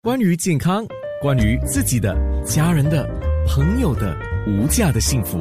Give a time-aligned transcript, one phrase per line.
[0.00, 0.86] 关于健康，
[1.20, 3.04] 关于自己的、家人的、
[3.48, 5.40] 朋友的无价的幸福，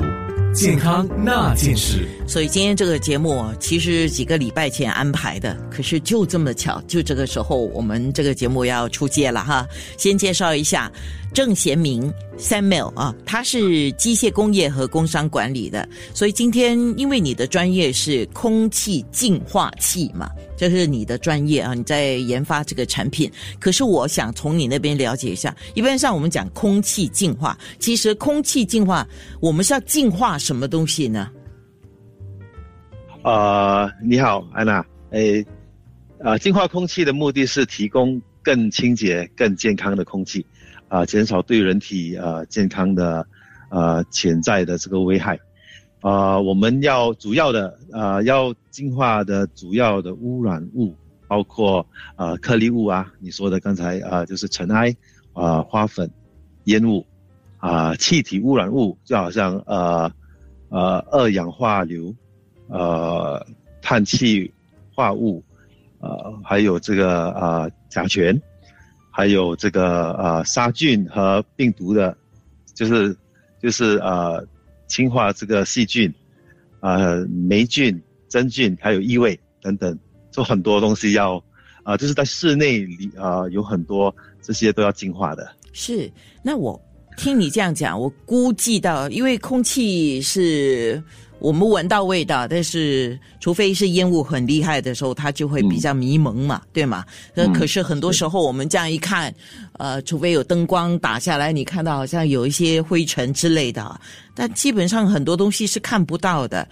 [0.52, 2.08] 健康那件事。
[2.28, 9.64] 所以今天这个节目其实几个礼拜前安排的，可是就这么巧，就这个时候我们这个节目要出街了哈。
[9.96, 10.92] 先介绍一下
[11.32, 23.32] 郑贤明 Samuel 啊，他是机械工业和工商管理的，所以今天因为你的专业是空气净化器嘛，这是你的专业啊，你在研发这个产品。
[23.60, 29.07] 可是我想从你那边了解一下，一般上我们讲空气净化，其实空气净化
[29.39, 31.30] 我们是要净化什么东西呢？
[33.23, 34.85] 呃，你好，安娜。
[35.11, 35.45] 诶，
[36.20, 40.45] 呃，净化空气的目的是提供更清洁、更健康的空气，
[40.88, 43.25] 啊，减少对人体呃健康的
[43.69, 45.39] 呃潜在的这个危害。
[46.07, 50.93] 啊，我们要主要的呃要净化的主要的污染物，
[51.27, 51.85] 包括
[52.16, 54.95] 呃颗粒物啊，你说的刚才啊就是尘埃
[55.33, 56.09] 啊、花粉、
[56.63, 57.05] 烟雾
[57.57, 60.09] 啊、气体污染物，就好像呃
[60.69, 62.16] 呃二氧化硫。
[62.69, 63.45] 呃，
[63.81, 64.53] 碳气
[64.94, 65.41] 化物，
[66.00, 68.38] 呃，还有这个呃甲醛，
[69.09, 72.13] 还有这个呃杀菌和病毒的，
[72.73, 73.16] 就是
[73.61, 74.45] 就是呃
[74.88, 76.13] 净化这个细菌，
[76.80, 79.97] 呃霉菌、真菌，还有异味等等，
[80.31, 81.44] 做很多东西要
[81.83, 85.47] 啊，就是在室内里啊有很多这些都要净化的。
[85.73, 86.81] 是，那我
[87.17, 91.03] 听你这样讲，我估计到，因为空气是。
[91.39, 97.05] 我们闻到味道，但是除非是烟雾很厉害的时候，它就会比较迷蒙嘛，对吗？
[97.35, 99.33] 那可是很多时候我们这样一看，
[99.73, 104.02] 呃，除非有灯光打下来，你看到好像有一些灰尘之类的，
[104.33, 106.67] 但基本上很多东西是看不到的。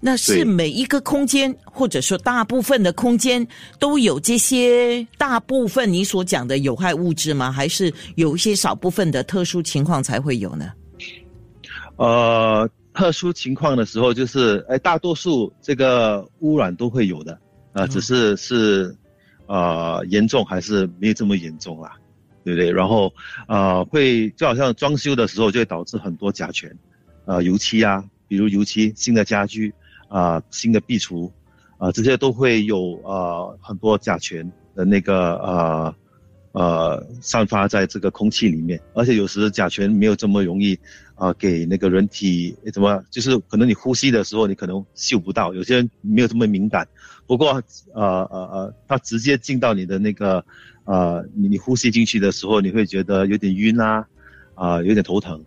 [0.00, 3.44] 那是每一个空间，或者说大部分的空间
[3.78, 7.50] 都有这些大部分你所讲的有害物质吗？
[7.50, 10.70] 还是有一些少部分的特殊情况才会有呢？
[11.96, 12.70] 呃。
[12.94, 17.38] 特殊情况的时候，就是哎，大多数这个污染都会有的，
[17.72, 18.96] 啊，只是是，
[19.46, 21.96] 呃，严重还是没有这么严重啦，
[22.44, 22.70] 对不对？
[22.70, 23.12] 然后，
[23.48, 26.70] 呃，会就好像装修的时候就会导致很多甲醛，
[27.26, 29.74] 呃，油漆啊，比如油漆、新的家居
[30.08, 31.28] 啊、新的壁橱
[31.78, 35.94] 啊，这些都会有呃很多甲醛的那个呃
[36.54, 40.78] 呃散发在这个空气里面，而且有时甲醛没有这么容易。
[41.16, 46.88] 啊，给那个人体怎么，就是可能你呼吸的时候，你可能嗅不到，有些人没有这么敏感。
[47.24, 47.62] 不过，
[47.94, 50.44] 呃呃呃，它直接进到你的那个，
[50.82, 54.04] 呃，你你呼吸进去的时候，你会觉得有点晕啊，
[54.56, 55.40] 啊，有点头疼，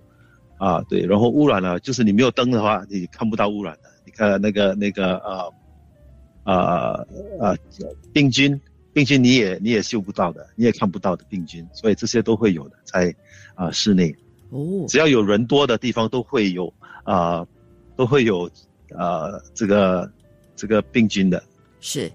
[0.58, 1.02] 啊，对。
[1.02, 3.90] 然后污染了，就是你没有灯的话，你看不到污染的。
[4.06, 5.54] 你看那个那个呃，
[6.46, 7.08] 呃
[7.42, 7.58] 呃，
[8.14, 8.58] 病菌，
[8.98, 13.14] 病菌你也你也嗅不到的，你也看不到的病菌，所以这些都会有的，在
[13.54, 14.10] 啊室内。
[14.50, 17.46] 哦，只要有人多的地方都会有啊，
[17.96, 18.50] 都会有
[18.90, 20.12] 呃这个
[20.56, 21.44] 这个病菌的。
[21.80, 22.12] 是，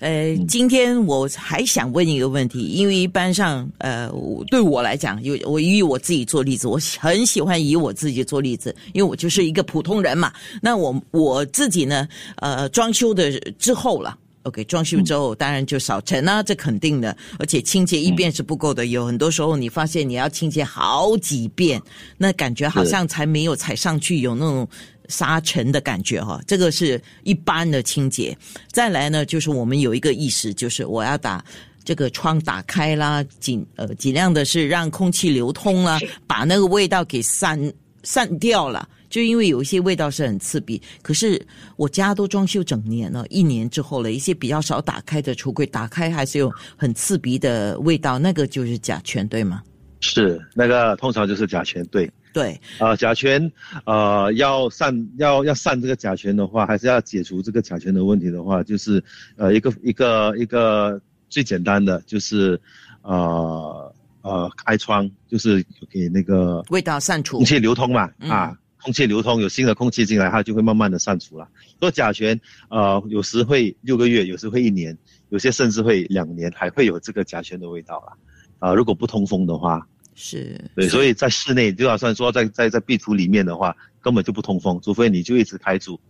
[0.00, 4.10] 呃，今天我还想问一个问题，因为一般上呃
[4.48, 10.32] 对我来讲，有我以我自己做例子，我很喜欢以我自己做例子，因为我就是一个普通人嘛。
[10.60, 14.18] 那我我自己呢，呃，装修的之后了。
[14.46, 17.14] OK，装修之后当然就少尘啊，这肯定的。
[17.38, 21.82] 而且清洁一遍是不够的，有很多时候你发现你要清洁好几遍，
[22.16, 24.68] 那感觉好像才没有踩上去有那种
[25.08, 26.40] 沙尘的感觉哈。
[26.46, 28.36] 这个是一般的清洁。
[28.70, 31.44] 再来呢，就是我们有一个意识，就是我要打
[31.84, 37.72] 这个窗打开啦，尽呃尽量的是让空气流通啦，把那个味道给散
[38.04, 38.88] 散掉了。
[39.16, 41.40] 就因为有一些味道是很刺鼻，可是
[41.76, 49.62] 我家都装修整年了，一年之后了，一些比较少打开的橱柜打开还是有很刺鼻的味道，那个就是甲醛，对吗？
[50.00, 52.12] 是，那个通常就是甲醛，对。
[52.34, 52.60] 对。
[52.78, 53.50] 啊，甲醛，
[53.86, 59.02] 呃，要散要要散这个甲醛的话，还是要解除这个甲醛的问题的话，就是
[59.36, 61.00] 呃一个一个一个
[61.30, 62.60] 最简单的就是，
[63.00, 68.54] 呃呃开窗，就是给那个味道散除，空气流通嘛，啊。
[68.82, 71.48] 空气流通，有新的空气进来，它就会慢慢的散除了。
[71.80, 72.38] 做甲醛，
[72.68, 74.96] 呃，有时会六个月，有时会一年，
[75.30, 78.12] 有些甚至会两年，还会有这个甲醛的味道了。
[78.58, 86.00] 啊，如果不通风的话，是对，所以在室内就打算说在在在壁橱里面的话，根本就不通风，除非你就一直开住。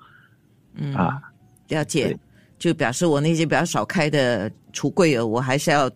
[0.74, 1.20] 嗯啊，
[1.68, 2.16] 了解，
[2.58, 5.90] 就表示我那些比较少开的橱柜，我还是要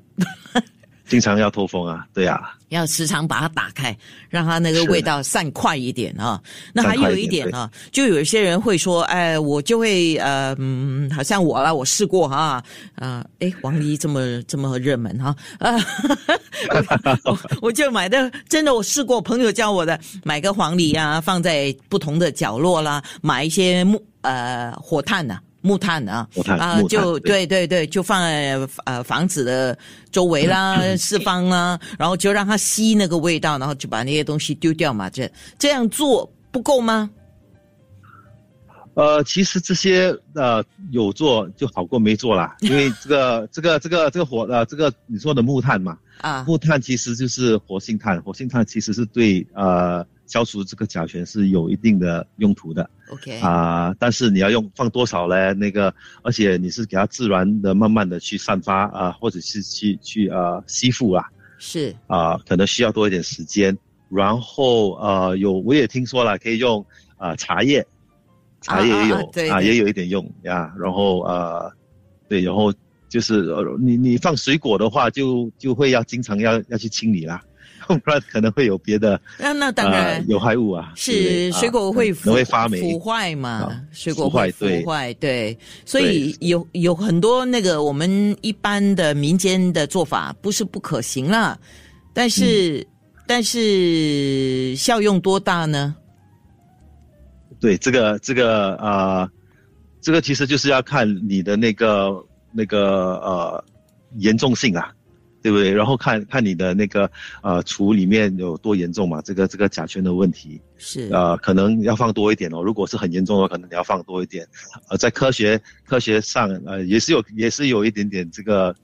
[1.11, 3.95] 经常要透风啊，对呀、要时常把它打开，
[4.29, 6.41] 让它那个味道散快一点啊。
[6.73, 12.63] 那还有一点啊，就有一些人会说，哎，我就会呃，嗯，好像我啦，我试过哈，
[12.95, 15.75] 啊，哎，黄梨这么这么热门哈，啊，
[17.27, 26.27] 我我就买的，真的我试过，朋友教我的，买个黄梨啊，放在不同的角落啦，买一些木呃火炭呐、木炭啊，
[26.59, 29.77] 啊，就对对对对，就放在呃房子的
[30.11, 35.11] 周围啦、 四方啦，然后就让它吸那个味道，然后就把那些东西丢掉嘛。
[35.11, 37.11] 这这样做不够吗？
[38.95, 52.89] 呃，其实这些呃有做就好过没做啦， 因为这个这个这个这个火呃这个你说的木炭嘛，啊，木炭其实就是活性炭，活性炭其实是对呃消除这个甲醛是有一定的用途的。
[53.11, 55.53] OK，啊、但是你要用放多少呢？
[55.55, 55.93] 那个
[56.23, 61.25] 而且你是给它自然的慢慢的去散发啊、或者是去去呃吸附啊。
[61.59, 61.93] 是。
[62.07, 63.77] 啊、可能需要多一点时间。
[64.09, 66.85] 然后呃有我也听说了，可以用
[67.17, 67.85] 啊、茶叶，
[68.61, 69.17] 茶叶也有
[69.53, 70.73] 啊也有一点用呀。
[70.79, 71.73] 然后呃
[72.29, 72.73] 对，然后
[73.09, 77.43] 就是呃你你放水果的话就，就会要经常要要去清理啦，
[77.99, 80.19] 不然可能会有别的那那当然。
[80.19, 80.93] 呃、有害物啊。
[80.95, 82.81] 是对水果会腐会发霉。
[82.81, 91.59] 腐坏嘛啊，水果会腐腐坏对，对，所以有有很多那个我们一般的民间的做法不是不可行啦，
[92.13, 92.87] 但是、
[93.27, 95.95] 但是效用多大呢？
[97.61, 99.31] 对，这个这个呃，
[100.01, 102.11] 这个其实就是要看你的那个
[102.53, 103.65] 那个呃
[104.17, 104.91] 严重性啊，
[105.43, 105.71] 对不对？
[105.73, 107.11] 然后看看你的那个
[107.43, 112.63] 呃厨里面有多严重嘛，这个这个甲醛的问题，是呃，可能要放多一点哦。
[112.63, 114.47] 如果是很严重的话，可能你要放多一点。
[114.89, 118.75] 呃，在科学科学上，呃，也是有也是有一点点这个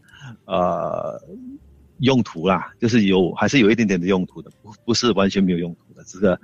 [0.45, 1.21] 呃
[2.01, 6.05] 用途啦，就是有还是有一点点的用途的，不不是完全没有用途的。
[6.07, 6.39] 这个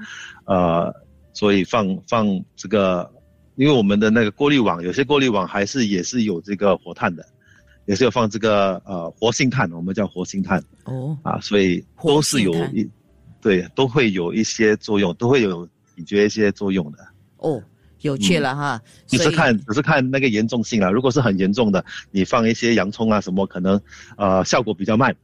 [0.44, 0.94] 呃，
[1.32, 2.26] 所以放放
[2.56, 3.10] 这个，
[3.56, 7.24] 因为我们的那个过滤网，有些过滤网还是也是有这个活碳的，
[7.86, 12.88] 也是有放这个呃活性炭，我们叫活性炭哦，啊，所以都是有一
[13.40, 16.98] 对都会有一些作用，都会有解决一些作用的。
[17.38, 17.60] 哦，
[18.02, 20.90] 有趣了哈，只是看只是看那个严重性啦。
[20.90, 23.80] 如果是很严重的，你放一些洋葱啊什么，可能
[24.16, 25.14] 呃效果比较慢，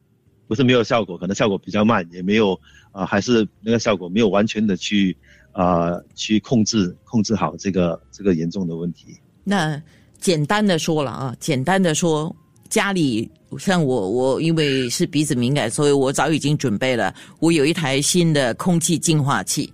[0.49, 2.55] 不是没有效果，可能效果比较慢，也没有
[2.91, 5.17] 啊、呃还是那个效果没有完全的去
[5.53, 9.17] 呃去控制控制好这个这个严重的问题。
[9.45, 9.81] 那
[10.19, 12.35] 简单的说了啊，简单的说，
[12.69, 19.73] 家里像我，我因为是鼻子敏感，所以我早已经准备了，我有一台新的空气净化器，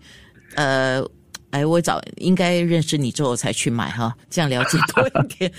[0.57, 1.05] 呃。
[1.51, 5.53] 哎，我早应该认识你之后才去买哈，这样了解多一点。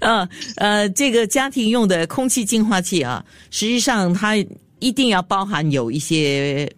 [0.00, 4.36] 啊， 呃，这个家庭用的空气净化器啊，实际上它
[4.80, 6.70] 一定要包含有一些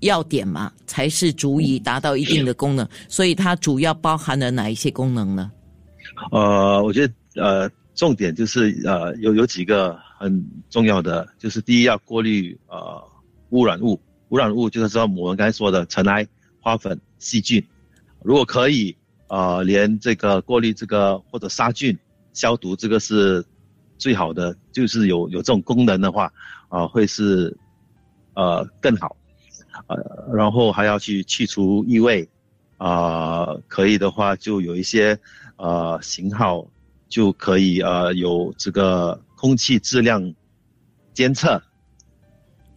[0.00, 2.84] 要点嘛，才是足以达到一定的功能。
[3.08, 5.48] 所以它主要包含了哪一些功能呢？
[6.32, 13.02] 呃，我觉得呃重点就是呃有有几个很重要的，就是第一要过滤呃
[13.50, 14.00] 污染物，
[14.30, 16.26] 污染物就是说我们刚才说的尘埃、
[16.60, 17.64] 花粉、细菌，
[18.22, 18.96] 如果可以
[19.28, 21.96] 呃连这个过滤这个或者杀菌
[22.32, 23.44] 消毒这个是
[23.96, 26.32] 最好的，就是有有这种功能的话
[26.68, 27.56] 啊、会是
[28.34, 29.16] 呃更好，
[29.86, 29.96] 呃
[30.34, 32.28] 然后还要去去除异味。
[32.76, 35.18] 啊、可以的话就有一些
[35.56, 36.66] 呃型号
[37.14, 40.34] 就可以呃有这个空气质量
[41.12, 41.62] 监测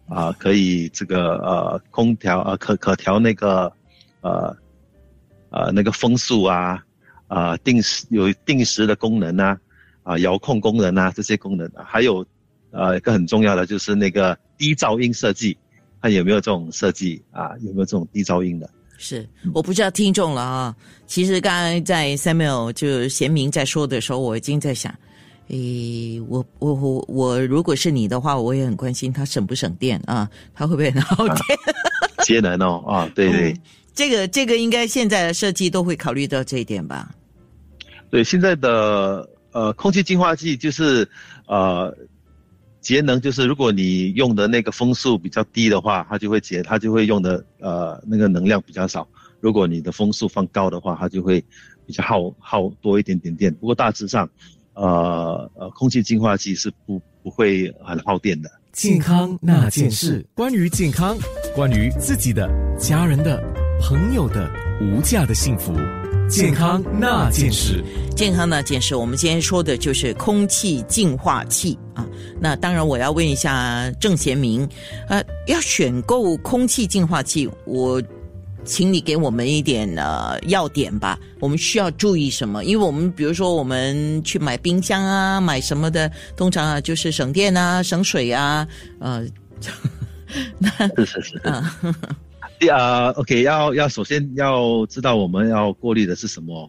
[0.06, 3.72] 啊、可以这个呃空调呃可可调那个
[4.20, 4.56] 呃
[5.50, 6.80] 呃那个风速啊
[7.26, 9.58] 啊、定时有定时的功能啊
[10.04, 12.24] 啊、遥控功能啊这些功能、啊，还有
[12.70, 15.58] 呃一个很重要的就是那个低噪音设计，
[16.00, 18.70] 看有没有这种设计啊有没有这种低噪音的。
[19.00, 20.76] 是，我不知道听众了啊。
[21.06, 24.92] 其实刚才在 Samuel 就贤明在说的时候，我已经在想，
[25.48, 31.38] 诶，我我我我如果是你的话，我也很关心他省不省电啊，他会不会很耗电？
[32.26, 33.60] 节能哦，啊，对对、嗯
[33.94, 37.10] 这个这个应该现在的设计都会考虑到这一点吧？
[38.10, 41.08] 对，现在的呃空气净化器就是
[41.46, 41.92] 呃
[42.80, 49.06] 节能，就是如果你用的那个风速比较低的话，它就会节，它就会用的呃那个能量比较少。
[49.40, 51.44] 如果你的风速放高的话，它就会
[51.86, 53.52] 比较耗耗多一点点电。
[53.54, 54.28] 不过大致上，
[54.74, 58.50] 呃呃空气净化器是不不会很耗电的。
[58.72, 61.16] 健康那件事，关于健康，
[61.54, 63.42] 关于自己的、家人的、
[63.80, 64.48] 朋友的
[64.80, 65.74] 无价的幸福。
[66.28, 67.82] 健康那件事，
[68.14, 72.06] 健康那件事，我们今天说的就是空气净化器啊。
[72.38, 74.68] 那当然，我要问一下郑贤明，
[75.08, 78.02] 呃，要选购空气净化器，我
[78.62, 81.18] 请你给我们一点呃要点吧。
[81.40, 82.62] 我们需要注意什么？
[82.64, 88.68] 因为我们比如说我们去买冰箱啊，买什么的，通常啊就是省电啊、省水啊，
[89.00, 89.24] 呃，
[90.58, 90.70] 那
[91.04, 91.74] 是是是啊。
[91.82, 91.88] 第
[92.58, 96.68] 第二，OK，要要首先要知道我们要过滤的是什么，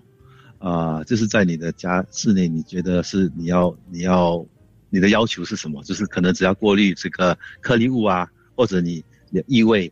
[0.59, 4.45] 啊，就是在你的家室内，你觉得是你要你要
[4.91, 5.81] 你的要求是什么？
[5.83, 9.03] 就是可能只要过滤这个颗粒物啊，或者你
[9.33, 9.91] 的异味，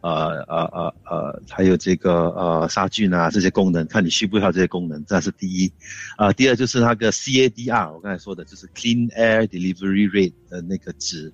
[0.00, 5.72] 呃呃呃呃，还有这个呃杀菌啊这些功能，看你需不需要这些功能，这是第一。
[6.16, 11.32] 啊，第二就是那个 CADR，我刚才说的就是 Clean Air Delivery Rate 的那个值。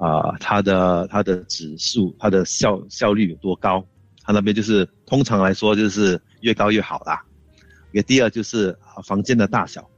[0.00, 3.84] 啊，它的它的指数，它的效效率有多高？
[4.24, 7.22] 它那边就是通常来说就是越高越好啦。
[7.90, 9.88] OK，第二就是房间的大小。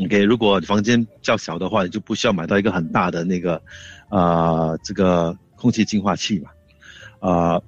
[0.00, 3.60] OK，如果房间较小的话，你就不需要买到一个很大的那个，
[4.10, 6.50] 呃，这个空气净化器嘛。
[7.18, 7.60] 啊，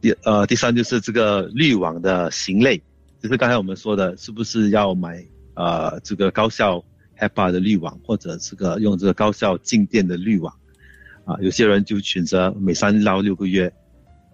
[0.00, 2.82] 第呃第三就是这个滤网的型类，
[3.20, 5.22] 就是刚才我们说的，是不是要买
[5.54, 6.82] 呃这个高效
[7.18, 10.54] ？HEPA 的滤网，或者这个用这个高效静电的滤网，
[11.24, 13.72] 啊，有些人就选择每三到六个月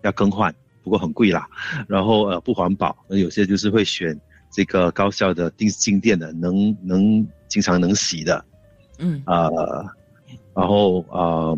[0.03, 1.49] 要更换，不过很贵啦，
[1.89, 4.19] 然后呃不环保，有些就是会选
[4.53, 8.45] 这个高效的定静电的，能能经常能洗的，
[8.99, 9.49] 嗯啊，
[10.55, 11.57] 然后啊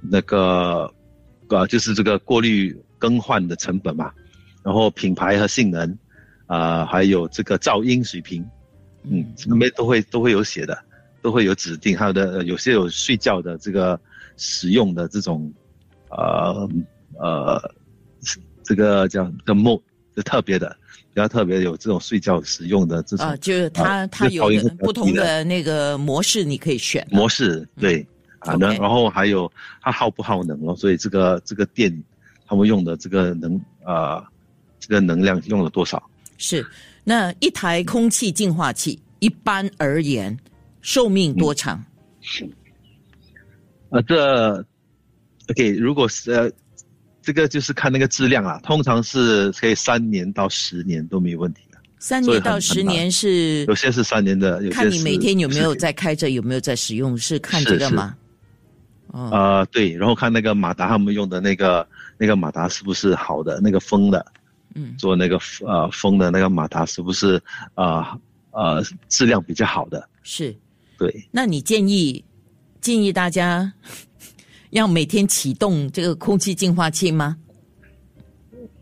[0.00, 0.88] 那个
[1.48, 4.12] 呃就是这个过滤更换的成本嘛，
[4.62, 5.98] 然后品牌和性能，
[6.46, 8.46] 啊还有这个噪音水平。
[9.04, 10.78] 嗯，那边都会都会有写的，
[11.20, 13.98] 都会有指定，还有的有些有睡觉的这个
[14.36, 15.52] 使用的这种，
[16.10, 16.68] 呃
[17.18, 17.74] 呃，
[18.62, 19.82] 这个叫的 mode
[20.14, 20.76] 是特别的，
[21.12, 28.06] 比较特别有这种睡觉使用的这种啊，就是它它有不同的那个模式，你可以选模式，对
[28.38, 31.92] 啊，能然后还有它耗不耗能哦，所以这个这个电
[32.46, 34.24] 他们用的这个能啊，
[34.78, 36.00] 这个能量用了多少？
[36.38, 36.64] 是。
[37.04, 40.36] 那一台空气净化器一般而言
[40.80, 41.84] 寿命多长？
[42.20, 42.48] 是
[43.90, 44.64] 呃，这
[45.50, 46.50] OK，如果是呃，
[47.20, 51.78] 这个就是看那个质量啊，通常是可以三年到十年都没有问题的。
[51.98, 58.16] 三年到十年是有些是三年的，有看你每天有没有在开着，有没有在使用，是看这个吗？
[59.08, 64.24] 哦，呃，对，然后看那个马达他们用的那个那个马达是不是好的，那个风的。
[64.74, 67.40] 嗯，做那个呃风的那个马达是不是
[67.74, 68.04] 呃
[68.50, 70.08] 呃质量比较好的？
[70.22, 70.54] 是，
[70.98, 71.28] 对。
[71.30, 72.24] 那你建议
[72.80, 73.72] 建议大家
[74.70, 77.36] 要每天启动这个空气净化器吗？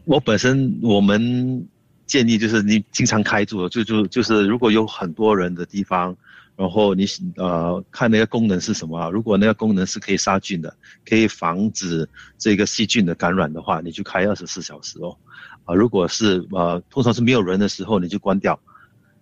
[0.05, 1.67] 我本身我们
[2.07, 6.17] 建议就是你经常开住，就就就是如果有很多人的地方，
[6.61, 9.09] 然后你呃看那个功能是什么啊？
[9.09, 10.77] 如果那个功能是可以杀菌的，
[11.09, 15.17] 可以防止这个细菌的感染的话，你就开二十四小时哦。
[15.65, 18.61] 啊，如果是呃，通常是没有人的时候，你就关掉，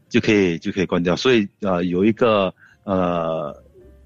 [0.08, 1.14] 就可以就可以关掉。
[1.14, 2.52] 所以呃，有一个
[2.82, 3.54] 呃，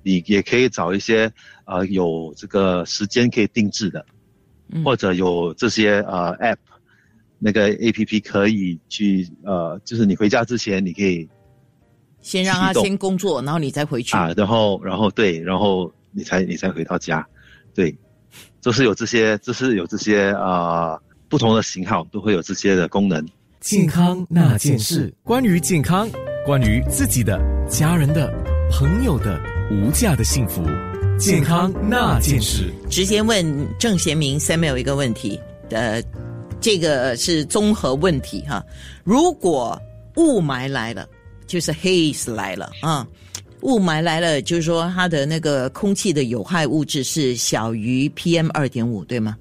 [0.02, 1.32] 你也可以找一些
[1.64, 4.04] 呃有这个时间可以定制的，
[4.84, 6.58] 或者有这些呃 app，
[7.38, 11.26] 那个 A P P 可以去呃，就是你回家之前你可以
[12.22, 17.26] 先让他先工作，然后你再回去啊，然后然后对，然后你才你才回到家，
[17.74, 17.94] 对，
[18.62, 20.98] 就是有这些，就是有这些啊。
[21.28, 23.26] 不同的型号都会有这些的功能。
[23.58, 26.06] 健康那件事，关于健康，
[26.44, 28.30] 关于自己的、家人的、
[28.70, 30.62] 朋友的无价的幸福。
[31.18, 35.40] 健康那件事，直接问郑贤明 Samuel 一个问题。
[35.70, 36.02] 呃，
[36.60, 38.62] 这个是综合问题哈。
[39.02, 39.80] 如果
[40.16, 41.08] 雾霾来了，
[41.52, 43.06] 就是 haze 来了啊，
[43.60, 49.36] 雾霾来了，就是说它的那个空气的有害物质是小于 PM 二点五，对吗？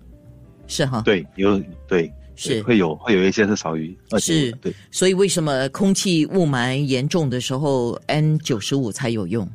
[0.68, 2.12] 是哈，对，有对。
[2.36, 2.62] 是。
[2.64, 9.50] 会有会有一些是少于是，对，所以为什么空气雾霾严重的时候，N 九十五才有用？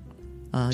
[0.50, 0.70] 啊，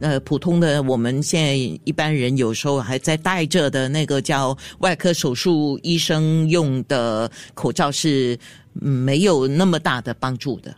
[0.00, 8.38] 呃，普通的我们现在一般人有时候还在戴着的那个叫外科手术医生用的口罩是
[8.72, 10.74] 没有那么大的帮助的，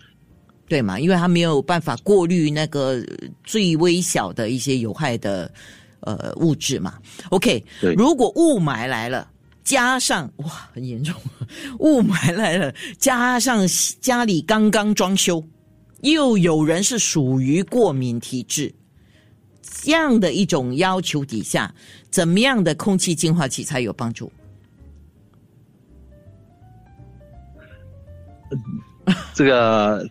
[0.69, 1.01] 对嘛？
[1.01, 3.03] 因为它没有办法过滤那个
[3.45, 5.51] 最微小的一些有害的。
[6.03, 6.97] 呃，物质嘛
[7.31, 7.63] ，OK。
[7.97, 9.29] 如果雾霾来了，
[9.65, 11.13] 加上哇，很严重，
[11.81, 13.67] 雾霾来了，加上
[14.01, 15.45] 家里刚刚装修，
[16.03, 18.73] 又有人是属于过敏体质，
[19.83, 21.75] 这样的一种要求底下，
[22.11, 24.31] 怎么样的空气净化器才有帮助？
[29.35, 30.09] 这个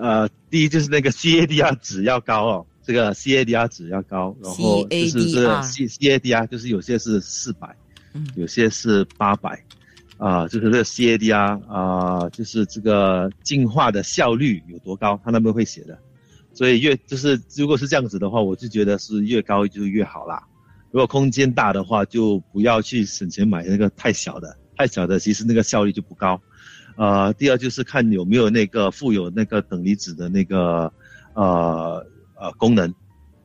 [0.00, 7.76] 呃，第一就是那个 CADR 值要高哦，这个 CADR 值要高，然后就是这个 C CADR 就是有些是四百，
[8.14, 9.62] 嗯，有些是八百，
[10.16, 15.98] 啊，就是这个 CADR 啊，就是这个进化的效率有多高，他那边会写的，
[16.54, 20.42] 所以越就是如果是这样子的话，我就觉得是越高就越好啦。
[20.90, 26.40] 如果空间大的话，就不要去省钱买那个太小的，太小的其实那个效率就不高。
[26.98, 30.92] 呃，第二就是看有没有那个附有那个等离子的那个
[31.34, 32.92] 呃呃功能，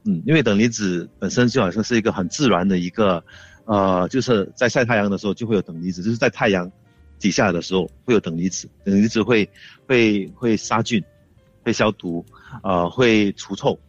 [0.06, 3.24] 嗯，因为等离子本身就好像是一个很自然的一个，
[3.66, 6.72] 呃，就是在晒太阳的时候就会有等离子，就是在太阳
[7.20, 9.48] 底下的时候会有等离子，等离子会
[9.86, 11.04] 会会杀菌，
[11.64, 12.26] 会消毒，
[12.64, 13.80] 呃，会除臭，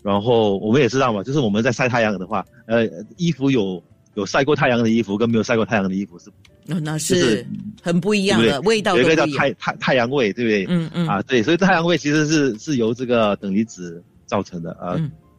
[0.00, 2.88] 然后我们也知道嘛，就是我们在晒太阳的话，呃，
[3.18, 6.30] 衣服有有晒过太阳的衣服跟没有晒过太阳的衣服是。
[6.64, 7.44] 那那是
[7.82, 10.66] 很不一样的味道，有一个叫太太太阳味，对不对？
[10.68, 11.08] 嗯嗯。
[11.08, 14.98] 啊，对，所以太阳味其实是是由这个等离子造成的，呃，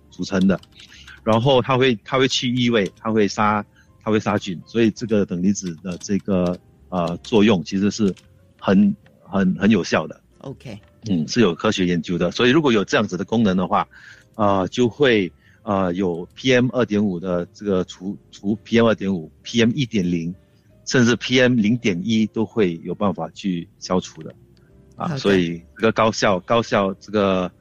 [0.10, 0.60] 组成的。
[1.24, 3.66] 然后它会它会去异味，它会杀
[4.04, 8.14] 它会杀菌，所以这个等离子的这个呃作用其实是
[8.60, 10.20] 很很很有效的。
[10.40, 10.78] OK，
[11.10, 12.30] 嗯，是有科学研究的。
[12.32, 13.88] 所以如果有这样子的功能的话，
[14.36, 20.36] 呃，就会呃有 PM 二点五的这个除除 PM 二点五，PM 一点零。
[20.86, 24.34] 甚至 PM 零点一都会有办法去消除的，
[24.96, 27.52] 啊，所以这个高效高效这个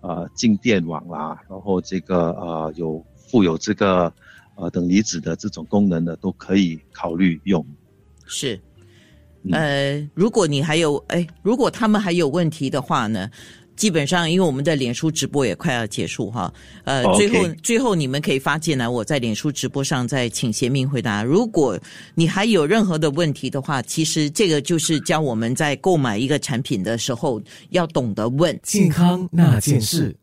[0.00, 4.12] 呃静电网啦，然后这个呃有富有这个
[4.56, 7.64] 呃等离子的这种功能的都可以考虑用。
[8.26, 8.60] 是，
[9.50, 13.30] 呃，如果你还有哎，如果他们还有问题的话呢？
[13.80, 16.52] 基本上，因为我们的脸书直播也快要结束哈，
[16.84, 21.22] 呃，最后最后你们可以发进来，我在脸书直播上再请贤明回答。
[21.24, 21.80] 如果
[22.14, 30.14] 你还有任何的问题的话，其实这个就是教我们在购买一个产品的时候要懂得问健康那件事。